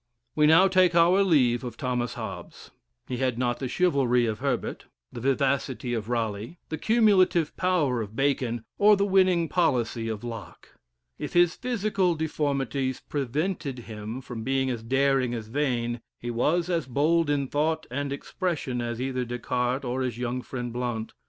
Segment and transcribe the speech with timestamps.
[0.33, 2.71] We now take our leave of Thomas Hobbes.
[3.07, 8.15] He had not the chivalry of Herbert; the vivacity of Raleigh; the cumulative power of
[8.15, 10.69] Bacon; or the winning policy of Locke.
[11.19, 16.87] If his physical deformities prevented him from being as daring as Vane, he was as
[16.87, 21.13] bold in thought and expression as either Descartes, or his young friend Blount.